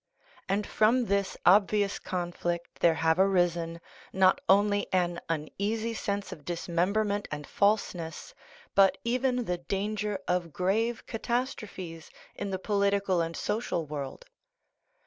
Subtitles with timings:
[0.49, 3.79] And from this obvious conflict there have arisen,
[4.11, 8.33] not only an uneasy sense of dismemberment and falseness,
[8.73, 14.25] but even the danger of grave catastrophes in the polit ical and social world.